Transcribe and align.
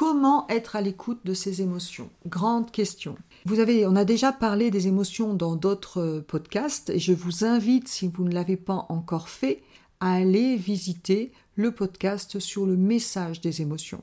Comment 0.00 0.48
être 0.48 0.76
à 0.76 0.80
l'écoute 0.80 1.26
de 1.26 1.34
ses 1.34 1.60
émotions? 1.60 2.08
Grande 2.24 2.70
question. 2.70 3.16
Vous 3.44 3.60
avez, 3.60 3.86
on 3.86 3.96
a 3.96 4.06
déjà 4.06 4.32
parlé 4.32 4.70
des 4.70 4.88
émotions 4.88 5.34
dans 5.34 5.56
d'autres 5.56 6.00
euh, 6.00 6.20
podcasts 6.26 6.88
et 6.88 6.98
je 6.98 7.12
vous 7.12 7.44
invite, 7.44 7.86
si 7.86 8.08
vous 8.08 8.24
ne 8.24 8.32
l'avez 8.32 8.56
pas 8.56 8.86
encore 8.88 9.28
fait, 9.28 9.62
à 10.00 10.14
aller 10.14 10.56
visiter 10.56 11.32
le 11.54 11.72
podcast 11.72 12.38
sur 12.38 12.64
le 12.64 12.78
message 12.78 13.42
des 13.42 13.60
émotions. 13.60 14.02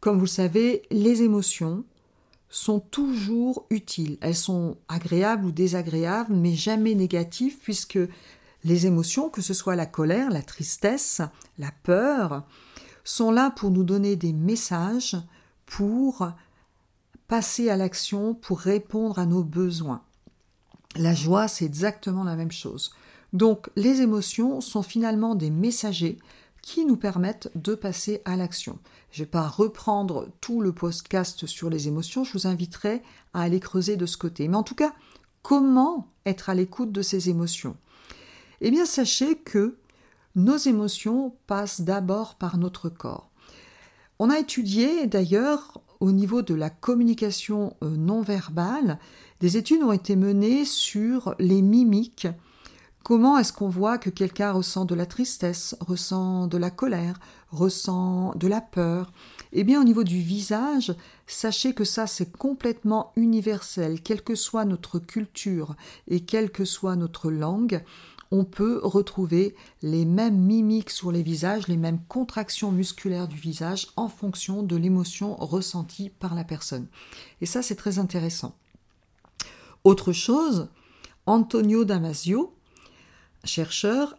Comme 0.00 0.16
vous 0.16 0.26
le 0.26 0.28
savez, 0.28 0.82
les 0.90 1.22
émotions 1.22 1.82
sont 2.50 2.80
toujours 2.80 3.64
utiles. 3.70 4.18
Elles 4.20 4.36
sont 4.36 4.76
agréables 4.88 5.46
ou 5.46 5.50
désagréables, 5.50 6.34
mais 6.34 6.52
jamais 6.52 6.94
négatives, 6.94 7.56
puisque 7.62 7.98
les 8.64 8.86
émotions, 8.86 9.30
que 9.30 9.40
ce 9.40 9.54
soit 9.54 9.76
la 9.76 9.86
colère, 9.86 10.28
la 10.28 10.42
tristesse, 10.42 11.22
la 11.58 11.72
peur, 11.84 12.44
sont 13.04 13.30
là 13.30 13.50
pour 13.50 13.70
nous 13.70 13.84
donner 13.84 14.16
des 14.16 14.32
messages 14.32 15.16
pour 15.66 16.28
passer 17.28 17.70
à 17.70 17.76
l'action 17.76 18.34
pour 18.34 18.58
répondre 18.58 19.18
à 19.18 19.26
nos 19.26 19.44
besoins. 19.44 20.02
La 20.96 21.14
joie, 21.14 21.46
c'est 21.46 21.64
exactement 21.64 22.24
la 22.24 22.34
même 22.34 22.50
chose. 22.50 22.92
Donc 23.32 23.70
les 23.76 24.00
émotions 24.00 24.60
sont 24.60 24.82
finalement 24.82 25.34
des 25.34 25.50
messagers 25.50 26.18
qui 26.62 26.84
nous 26.84 26.96
permettent 26.96 27.50
de 27.54 27.74
passer 27.74 28.20
à 28.24 28.36
l'action. 28.36 28.78
Je 29.12 29.22
ne 29.22 29.24
vais 29.24 29.30
pas 29.30 29.48
reprendre 29.48 30.28
tout 30.40 30.60
le 30.60 30.72
podcast 30.72 31.46
sur 31.46 31.70
les 31.70 31.88
émotions, 31.88 32.24
je 32.24 32.32
vous 32.32 32.46
inviterai 32.46 33.02
à 33.32 33.42
aller 33.42 33.60
creuser 33.60 33.96
de 33.96 34.06
ce 34.06 34.16
côté. 34.16 34.46
Mais 34.48 34.56
en 34.56 34.62
tout 34.62 34.74
cas, 34.74 34.92
comment 35.42 36.08
être 36.26 36.50
à 36.50 36.54
l'écoute 36.54 36.92
de 36.92 37.02
ces 37.02 37.30
émotions? 37.30 37.76
Eh 38.60 38.70
bien, 38.70 38.84
sachez 38.84 39.36
que 39.36 39.78
nos 40.36 40.56
émotions 40.56 41.34
passent 41.46 41.80
d'abord 41.80 42.36
par 42.36 42.58
notre 42.58 42.88
corps. 42.88 43.30
On 44.18 44.30
a 44.30 44.38
étudié 44.38 45.06
d'ailleurs 45.06 45.80
au 46.00 46.12
niveau 46.12 46.42
de 46.42 46.54
la 46.54 46.70
communication 46.70 47.76
euh, 47.82 47.96
non 47.96 48.22
verbale, 48.22 48.98
des 49.40 49.56
études 49.56 49.82
ont 49.82 49.92
été 49.92 50.16
menées 50.16 50.64
sur 50.64 51.34
les 51.38 51.62
mimiques. 51.62 52.26
Comment 53.02 53.38
est-ce 53.38 53.52
qu'on 53.52 53.68
voit 53.68 53.98
que 53.98 54.10
quelqu'un 54.10 54.52
ressent 54.52 54.84
de 54.84 54.94
la 54.94 55.06
tristesse, 55.06 55.76
ressent 55.80 56.46
de 56.46 56.58
la 56.58 56.70
colère, 56.70 57.18
ressent 57.50 58.34
de 58.36 58.46
la 58.46 58.60
peur? 58.60 59.12
Eh 59.52 59.64
bien, 59.64 59.80
au 59.80 59.84
niveau 59.84 60.04
du 60.04 60.20
visage, 60.20 60.94
sachez 61.26 61.74
que 61.74 61.84
ça, 61.84 62.06
c'est 62.06 62.30
complètement 62.30 63.12
universel, 63.16 64.02
quelle 64.02 64.22
que 64.22 64.34
soit 64.34 64.66
notre 64.66 64.98
culture 64.98 65.76
et 66.08 66.20
quelle 66.20 66.50
que 66.50 66.64
soit 66.64 66.96
notre 66.96 67.30
langue 67.30 67.82
on 68.30 68.44
peut 68.44 68.80
retrouver 68.82 69.54
les 69.82 70.04
mêmes 70.04 70.38
mimiques 70.38 70.90
sur 70.90 71.10
les 71.10 71.22
visages, 71.22 71.68
les 71.68 71.76
mêmes 71.76 72.00
contractions 72.08 72.70
musculaires 72.70 73.28
du 73.28 73.36
visage 73.36 73.88
en 73.96 74.08
fonction 74.08 74.62
de 74.62 74.76
l'émotion 74.76 75.34
ressentie 75.36 76.10
par 76.10 76.34
la 76.34 76.44
personne. 76.44 76.86
Et 77.40 77.46
ça, 77.46 77.62
c'est 77.62 77.76
très 77.76 77.98
intéressant. 77.98 78.54
Autre 79.82 80.12
chose, 80.12 80.68
Antonio 81.26 81.84
Damasio, 81.84 82.54
chercheur, 83.44 84.16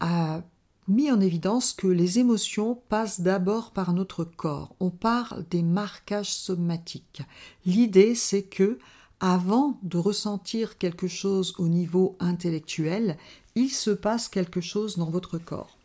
a 0.00 0.42
mis 0.88 1.10
en 1.10 1.20
évidence 1.20 1.72
que 1.72 1.86
les 1.86 2.18
émotions 2.18 2.74
passent 2.88 3.20
d'abord 3.20 3.72
par 3.72 3.92
notre 3.92 4.24
corps. 4.24 4.74
On 4.80 4.90
parle 4.90 5.44
des 5.50 5.62
marquages 5.62 6.32
somatiques. 6.32 7.22
L'idée, 7.66 8.14
c'est 8.14 8.44
que 8.44 8.78
avant 9.20 9.78
de 9.82 9.98
ressentir 9.98 10.78
quelque 10.78 11.08
chose 11.08 11.54
au 11.58 11.68
niveau 11.68 12.16
intellectuel, 12.20 13.16
il 13.54 13.70
se 13.70 13.90
passe 13.90 14.28
quelque 14.28 14.60
chose 14.60 14.96
dans 14.96 15.10
votre 15.10 15.38
corps. 15.38 15.76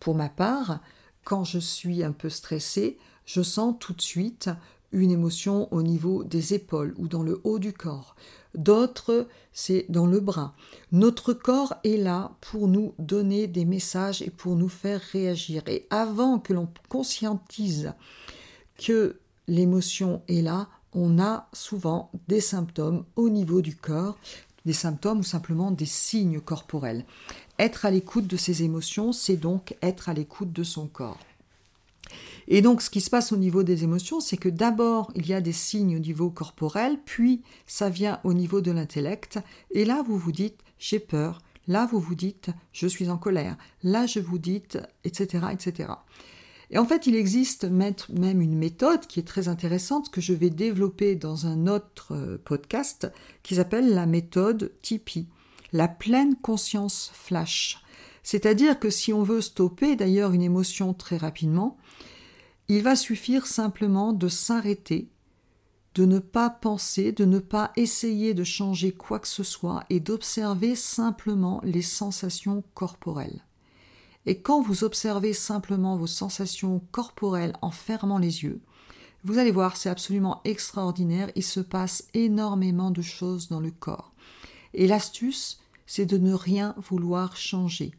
Pour 0.00 0.14
ma 0.14 0.28
part, 0.28 0.80
quand 1.24 1.44
je 1.44 1.58
suis 1.58 2.02
un 2.02 2.12
peu 2.12 2.28
stressée, 2.28 2.98
je 3.24 3.42
sens 3.42 3.76
tout 3.80 3.94
de 3.94 4.02
suite 4.02 4.50
une 4.92 5.10
émotion 5.10 5.72
au 5.72 5.82
niveau 5.82 6.24
des 6.24 6.54
épaules 6.54 6.94
ou 6.98 7.08
dans 7.08 7.22
le 7.22 7.40
haut 7.44 7.58
du 7.58 7.72
corps. 7.72 8.14
D'autres, 8.54 9.26
c'est 9.52 9.86
dans 9.88 10.06
le 10.06 10.20
bras. 10.20 10.54
Notre 10.92 11.32
corps 11.32 11.74
est 11.82 11.96
là 11.96 12.32
pour 12.40 12.68
nous 12.68 12.94
donner 12.98 13.48
des 13.48 13.64
messages 13.64 14.22
et 14.22 14.30
pour 14.30 14.54
nous 14.54 14.68
faire 14.68 15.00
réagir. 15.12 15.62
Et 15.66 15.86
avant 15.90 16.38
que 16.38 16.52
l'on 16.52 16.68
conscientise 16.88 17.94
que 18.78 19.18
l'émotion 19.48 20.22
est 20.28 20.42
là, 20.42 20.68
on 20.94 21.18
a 21.18 21.48
souvent 21.52 22.10
des 22.28 22.40
symptômes 22.40 23.04
au 23.16 23.28
niveau 23.28 23.60
du 23.60 23.76
corps, 23.76 24.16
des 24.64 24.72
symptômes 24.72 25.20
ou 25.20 25.24
simplement 25.24 25.70
des 25.70 25.86
signes 25.86 26.40
corporels. 26.40 27.04
Être 27.58 27.84
à 27.84 27.90
l'écoute 27.90 28.26
de 28.26 28.36
ses 28.36 28.62
émotions, 28.62 29.12
c'est 29.12 29.36
donc 29.36 29.76
être 29.82 30.08
à 30.08 30.14
l'écoute 30.14 30.52
de 30.52 30.62
son 30.62 30.86
corps. 30.86 31.18
Et 32.46 32.62
donc, 32.62 32.82
ce 32.82 32.90
qui 32.90 33.00
se 33.00 33.10
passe 33.10 33.32
au 33.32 33.36
niveau 33.36 33.62
des 33.62 33.84
émotions, 33.84 34.20
c'est 34.20 34.36
que 34.36 34.48
d'abord, 34.48 35.10
il 35.14 35.26
y 35.26 35.34
a 35.34 35.40
des 35.40 35.52
signes 35.52 35.96
au 35.96 36.00
niveau 36.00 36.30
corporel, 36.30 36.98
puis 37.04 37.42
ça 37.66 37.88
vient 37.88 38.20
au 38.24 38.34
niveau 38.34 38.60
de 38.60 38.70
l'intellect, 38.70 39.38
et 39.70 39.84
là, 39.84 40.02
vous 40.06 40.18
vous 40.18 40.32
dites, 40.32 40.60
j'ai 40.78 40.98
peur, 40.98 41.40
là, 41.66 41.88
vous 41.90 42.00
vous 42.00 42.14
dites, 42.14 42.50
je 42.72 42.86
suis 42.86 43.08
en 43.08 43.16
colère, 43.16 43.56
là, 43.82 44.06
je 44.06 44.20
vous 44.20 44.38
dites, 44.38 44.78
etc., 45.04 45.46
etc. 45.52 45.88
Et 46.74 46.78
en 46.78 46.84
fait, 46.84 47.06
il 47.06 47.14
existe 47.14 47.64
même 47.66 48.40
une 48.40 48.58
méthode 48.58 49.06
qui 49.06 49.20
est 49.20 49.26
très 49.26 49.46
intéressante 49.46 50.10
que 50.10 50.20
je 50.20 50.32
vais 50.32 50.50
développer 50.50 51.14
dans 51.14 51.46
un 51.46 51.68
autre 51.68 52.16
euh, 52.16 52.36
podcast 52.44 53.06
qui 53.44 53.54
s'appelle 53.54 53.94
la 53.94 54.06
méthode 54.06 54.72
Tipeee, 54.82 55.28
la 55.72 55.86
pleine 55.86 56.34
conscience 56.34 57.12
flash. 57.14 57.80
C'est-à-dire 58.24 58.80
que 58.80 58.90
si 58.90 59.12
on 59.12 59.22
veut 59.22 59.40
stopper 59.40 59.94
d'ailleurs 59.94 60.32
une 60.32 60.42
émotion 60.42 60.94
très 60.94 61.16
rapidement, 61.16 61.76
il 62.66 62.82
va 62.82 62.96
suffire 62.96 63.46
simplement 63.46 64.12
de 64.12 64.26
s'arrêter, 64.26 65.10
de 65.94 66.06
ne 66.06 66.18
pas 66.18 66.50
penser, 66.50 67.12
de 67.12 67.24
ne 67.24 67.38
pas 67.38 67.70
essayer 67.76 68.34
de 68.34 68.42
changer 68.42 68.90
quoi 68.90 69.20
que 69.20 69.28
ce 69.28 69.44
soit 69.44 69.84
et 69.90 70.00
d'observer 70.00 70.74
simplement 70.74 71.60
les 71.62 71.82
sensations 71.82 72.64
corporelles. 72.74 73.44
Et 74.26 74.40
quand 74.40 74.62
vous 74.62 74.84
observez 74.84 75.32
simplement 75.32 75.96
vos 75.96 76.06
sensations 76.06 76.80
corporelles 76.92 77.56
en 77.62 77.70
fermant 77.70 78.18
les 78.18 78.42
yeux, 78.42 78.60
vous 79.24 79.38
allez 79.38 79.52
voir, 79.52 79.76
c'est 79.76 79.88
absolument 79.88 80.42
extraordinaire, 80.44 81.30
il 81.34 81.42
se 81.42 81.60
passe 81.60 82.08
énormément 82.12 82.90
de 82.90 83.02
choses 83.02 83.48
dans 83.48 83.60
le 83.60 83.70
corps. 83.70 84.12
Et 84.74 84.86
l'astuce, 84.86 85.60
c'est 85.86 86.06
de 86.06 86.18
ne 86.18 86.34
rien 86.34 86.74
vouloir 86.76 87.36
changer. 87.36 87.92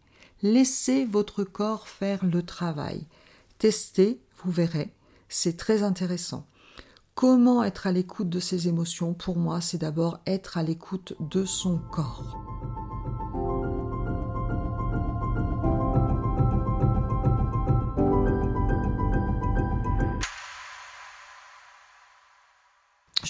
Laissez 0.44 1.06
votre 1.06 1.44
corps 1.44 1.88
faire 1.88 2.24
le 2.26 2.44
travail. 2.44 3.06
Testez, 3.58 4.20
vous 4.44 4.52
verrez, 4.52 4.94
c'est 5.30 5.58
très 5.58 5.82
intéressant. 5.82 6.46
Comment 7.16 7.64
être 7.64 7.88
à 7.88 7.92
l'écoute 7.92 8.30
de 8.30 8.40
ses 8.40 8.68
émotions? 8.68 9.14
Pour 9.14 9.38
moi, 9.38 9.62
c'est 9.62 9.78
d'abord 9.78 10.20
être 10.28 10.58
à 10.58 10.64
l'écoute 10.64 11.14
de 11.20 11.46
son 11.46 11.80
corps. 11.92 12.55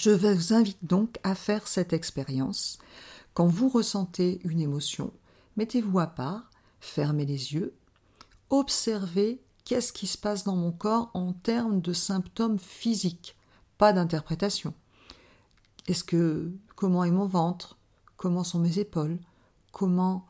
Je 0.06 0.12
vous 0.12 0.54
invite 0.54 0.84
donc 0.84 1.18
à 1.24 1.34
faire 1.34 1.66
cette 1.66 1.92
expérience. 1.92 2.78
Quand 3.34 3.48
vous 3.48 3.68
ressentez 3.68 4.40
une 4.44 4.60
émotion, 4.60 5.12
mettez-vous 5.56 5.98
à 5.98 6.06
part, 6.06 6.48
fermez 6.78 7.26
les 7.26 7.54
yeux, 7.54 7.74
observez 8.48 9.42
qu'est-ce 9.64 9.92
qui 9.92 10.06
se 10.06 10.16
passe 10.16 10.44
dans 10.44 10.54
mon 10.54 10.70
corps 10.70 11.10
en 11.14 11.32
termes 11.32 11.80
de 11.80 11.92
symptômes 11.92 12.60
physiques, 12.60 13.36
pas 13.78 13.92
d'interprétation. 13.92 14.74
Est-ce 15.88 16.04
que 16.04 16.52
comment 16.76 17.02
est 17.02 17.10
mon 17.10 17.26
ventre? 17.26 17.76
Comment 18.16 18.44
sont 18.44 18.60
mes 18.60 18.78
épaules? 18.78 19.18
Comment 19.72 20.24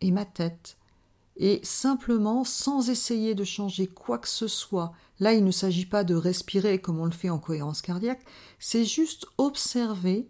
est 0.00 0.10
ma 0.10 0.24
tête? 0.24 0.76
Et 1.36 1.60
simplement, 1.62 2.44
sans 2.44 2.90
essayer 2.90 3.34
de 3.34 3.44
changer 3.44 3.86
quoi 3.86 4.18
que 4.18 4.28
ce 4.28 4.48
soit, 4.48 4.92
là 5.18 5.32
il 5.32 5.44
ne 5.44 5.50
s'agit 5.50 5.86
pas 5.86 6.04
de 6.04 6.14
respirer 6.14 6.80
comme 6.80 7.00
on 7.00 7.06
le 7.06 7.10
fait 7.10 7.30
en 7.30 7.38
cohérence 7.38 7.82
cardiaque, 7.82 8.24
c'est 8.58 8.84
juste 8.84 9.26
observer 9.38 10.28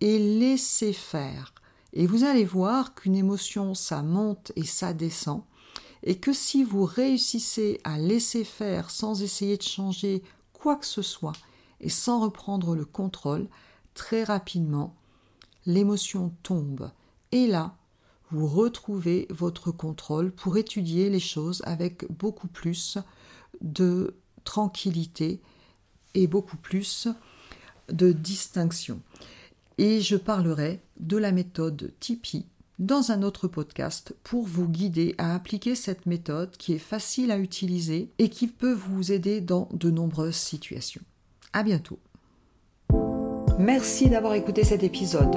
et 0.00 0.18
laisser 0.18 0.92
faire. 0.92 1.54
Et 1.92 2.06
vous 2.06 2.24
allez 2.24 2.44
voir 2.44 2.94
qu'une 2.94 3.16
émotion, 3.16 3.74
ça 3.74 4.02
monte 4.02 4.52
et 4.56 4.64
ça 4.64 4.92
descend, 4.92 5.42
et 6.02 6.18
que 6.18 6.32
si 6.32 6.62
vous 6.62 6.84
réussissez 6.84 7.80
à 7.84 7.98
laisser 7.98 8.44
faire 8.44 8.90
sans 8.90 9.22
essayer 9.22 9.56
de 9.56 9.62
changer 9.62 10.22
quoi 10.52 10.76
que 10.76 10.86
ce 10.86 11.02
soit, 11.02 11.32
et 11.80 11.88
sans 11.88 12.20
reprendre 12.20 12.76
le 12.76 12.84
contrôle, 12.84 13.48
très 13.94 14.22
rapidement, 14.22 14.94
l'émotion 15.66 16.32
tombe. 16.42 16.90
Et 17.32 17.46
là, 17.46 17.76
vous 18.30 18.46
retrouvez 18.46 19.26
votre 19.30 19.70
contrôle 19.70 20.30
pour 20.30 20.56
étudier 20.56 21.10
les 21.10 21.20
choses 21.20 21.62
avec 21.64 22.10
beaucoup 22.10 22.48
plus 22.48 22.98
de 23.60 24.14
tranquillité 24.44 25.40
et 26.14 26.26
beaucoup 26.26 26.56
plus 26.56 27.08
de 27.90 28.12
distinction. 28.12 29.00
Et 29.78 30.00
je 30.00 30.16
parlerai 30.16 30.80
de 30.98 31.16
la 31.16 31.32
méthode 31.32 31.92
Tipeee 32.00 32.46
dans 32.78 33.12
un 33.12 33.22
autre 33.22 33.46
podcast 33.46 34.14
pour 34.24 34.46
vous 34.46 34.66
guider 34.66 35.14
à 35.18 35.34
appliquer 35.34 35.74
cette 35.74 36.06
méthode 36.06 36.56
qui 36.56 36.72
est 36.72 36.78
facile 36.78 37.30
à 37.30 37.38
utiliser 37.38 38.10
et 38.18 38.30
qui 38.30 38.46
peut 38.46 38.72
vous 38.72 39.12
aider 39.12 39.40
dans 39.40 39.68
de 39.72 39.90
nombreuses 39.90 40.36
situations. 40.36 41.02
À 41.52 41.62
bientôt. 41.62 41.98
Merci 43.58 44.08
d'avoir 44.08 44.34
écouté 44.34 44.64
cet 44.64 44.82
épisode. 44.82 45.36